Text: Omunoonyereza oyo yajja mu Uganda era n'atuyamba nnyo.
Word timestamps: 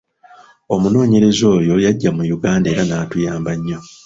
Omunoonyereza 0.73 1.45
oyo 1.57 1.73
yajja 1.85 2.09
mu 2.17 2.23
Uganda 2.35 2.67
era 2.73 2.83
n'atuyamba 2.85 3.51
nnyo. 3.57 3.79